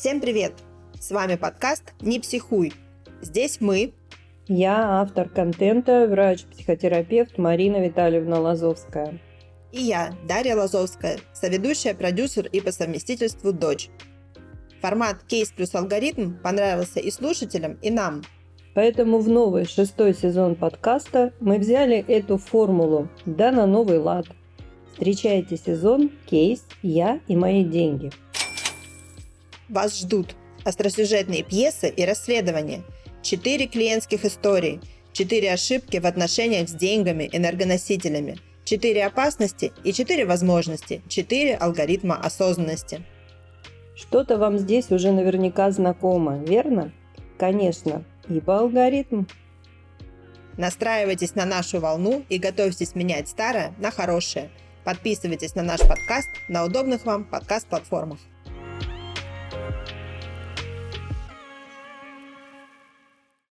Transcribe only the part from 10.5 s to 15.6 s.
Лазовская, соведущая, продюсер и по совместительству дочь. Формат «Кейс